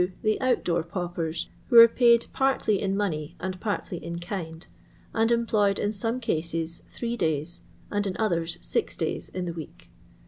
The 0.23 0.41
out 0.41 0.63
door 0.63 0.81
paupers, 0.81 1.47
who 1.67 1.77
are 1.77 1.87
paid 1.87 2.25
partly 2.33 2.81
in 2.81 2.97
money 2.97 3.35
and 3.39 3.59
partly 3.61 4.03
in 4.03 4.17
kind, 4.17 4.65
and 5.13 5.31
employed 5.31 5.77
in 5.77 5.93
some 5.93 6.19
cases 6.19 6.81
three 6.91 7.15
days 7.15 7.61
and 7.91 8.07
in 8.07 8.17
others 8.17 8.57
six 8.61 8.95
days 8.95 9.29
in 9.29 9.45
the 9.45 9.53
week. 9.53 9.91